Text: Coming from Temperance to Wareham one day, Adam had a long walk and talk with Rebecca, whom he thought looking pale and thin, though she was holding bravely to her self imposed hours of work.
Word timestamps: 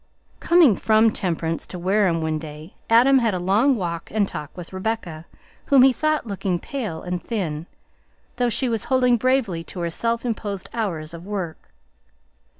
Coming 0.39 0.75
from 0.75 1.11
Temperance 1.11 1.67
to 1.67 1.77
Wareham 1.77 2.23
one 2.23 2.39
day, 2.39 2.73
Adam 2.89 3.19
had 3.19 3.35
a 3.35 3.39
long 3.39 3.75
walk 3.75 4.09
and 4.09 4.27
talk 4.27 4.49
with 4.57 4.73
Rebecca, 4.73 5.27
whom 5.67 5.83
he 5.83 5.93
thought 5.93 6.25
looking 6.25 6.57
pale 6.57 7.03
and 7.03 7.21
thin, 7.21 7.67
though 8.37 8.49
she 8.49 8.67
was 8.67 8.85
holding 8.85 9.15
bravely 9.15 9.63
to 9.65 9.79
her 9.81 9.91
self 9.91 10.25
imposed 10.25 10.69
hours 10.73 11.13
of 11.13 11.27
work. 11.27 11.69